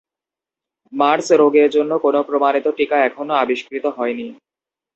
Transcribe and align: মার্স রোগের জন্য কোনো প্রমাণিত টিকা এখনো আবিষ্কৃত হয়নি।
মার্স 0.93 1.27
রোগের 1.41 1.69
জন্য 1.71 1.91
কোনো 2.05 2.19
প্রমাণিত 2.23 2.65
টিকা 2.77 2.97
এখনো 3.07 3.33
আবিষ্কৃত 3.43 3.85
হয়নি। 3.97 4.27